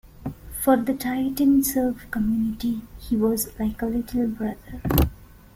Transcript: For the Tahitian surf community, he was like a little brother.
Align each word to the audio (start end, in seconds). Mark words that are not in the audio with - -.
For 0.63 0.77
the 0.77 0.95
Tahitian 0.95 1.63
surf 1.63 2.07
community, 2.09 2.81
he 2.97 3.15
was 3.15 3.49
like 3.59 3.83
a 3.83 3.85
little 3.85 4.25
brother. 4.25 4.81